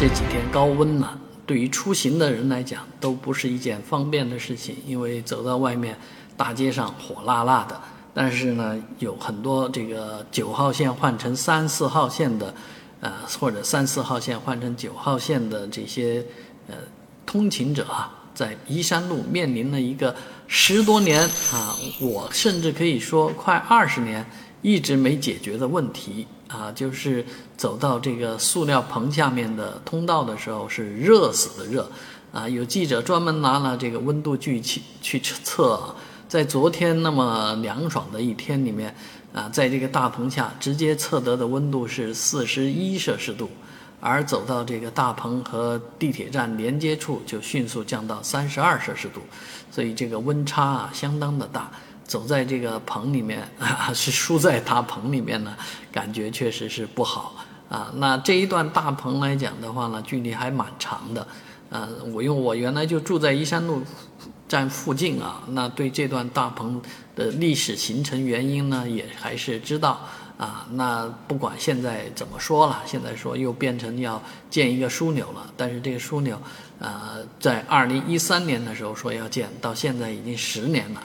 [0.00, 5.98] 这几天高温呢，对于出行的人来讲都不是一件方便的事情，因为走到外面，
[6.36, 7.76] 大街上火辣辣的。
[8.14, 12.54] 但是呢，有很多这个九号线换成三四号线的，
[13.00, 16.24] 呃，或者三四号线换成九号线的这些
[16.68, 16.76] 呃
[17.26, 20.14] 通勤者啊，在宜山路面临了一个
[20.46, 21.22] 十多年
[21.52, 24.24] 啊，我甚至可以说快二十年
[24.62, 27.24] 一直没解决的问题啊，就是
[27.56, 31.90] 走到这个塑料棚下面的通道的时候是热死的热
[32.32, 35.94] 啊，有记者专门拿了这个温度计去去测。
[36.28, 38.94] 在昨天那么凉爽的一天里面，
[39.32, 43.48] 啊，在这个大棚下直接测得的温度是四十一摄氏度，
[43.98, 49.22] 而走到这个大棚和地铁站连接处就迅速降到三十二摄氏度，
[49.70, 51.70] 所以这个温差啊相当的大。
[52.08, 55.54] 走在这个棚里面 啊，是输在大棚里面呢，
[55.92, 57.36] 感觉确实是不好
[57.68, 57.92] 啊。
[57.94, 61.24] 那这一段大棚来讲的话呢，距离还蛮长的。
[61.70, 63.82] 呃，我因为我原来就住在依山路
[64.48, 66.80] 站附近啊，那对这段大棚
[67.14, 70.00] 的历史形成原因呢，也还是知道
[70.38, 70.66] 啊。
[70.72, 76.40] 那不管现在怎么说了，现在说又变成要建一个枢纽了，但是这个枢纽，
[76.78, 81.02] 呃，在二零一三年的时候说要建，到现在已经十年了，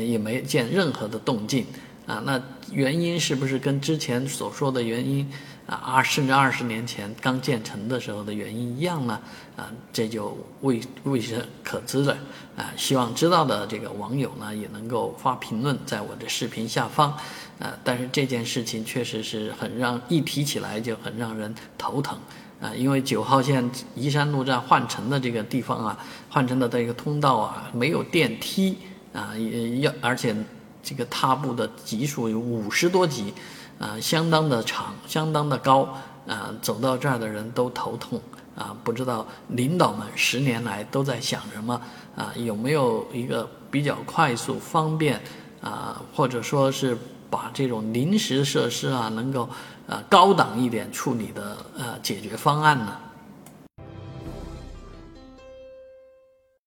[0.00, 1.66] 也没见任何的动静
[2.06, 2.22] 啊。
[2.24, 2.40] 那
[2.72, 5.30] 原因是不是跟之前所说的原因？
[5.66, 9.18] 啊，二甚至二十年前刚建成的时候的原因一样呢，
[9.56, 12.12] 啊，这就未未是可知的，
[12.54, 17.10] 啊，希望知道的这个网友呢也能够发评论在我的视频下方，
[17.58, 22.18] 啊，但是这件事情确实是很让一提起来就很让人头疼，
[22.60, 25.98] 啊，因为九号线宜山路站换乘的这个地方啊，
[26.28, 28.76] 换乘的这个通道啊没有电梯，
[29.14, 30.36] 啊，也要而且
[30.82, 33.32] 这个踏步的级数有五十多级。
[33.76, 35.80] 啊，相当的长，相当的高，
[36.28, 38.22] 啊，走到这儿的人都头痛，
[38.54, 41.78] 啊，不知道领导们十年来都在想什么，
[42.14, 45.20] 啊，有没有一个比较快速、方便，
[45.60, 46.96] 啊，或者说是
[47.28, 49.48] 把这种临时设施啊，能够，
[49.88, 52.96] 啊，高档一点处理的，呃，解决方案呢？